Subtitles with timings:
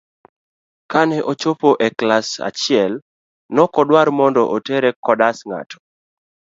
[0.91, 2.93] Kane ochopo e klas achiel
[3.55, 5.77] nokodwar mondo otere kodas n'gato.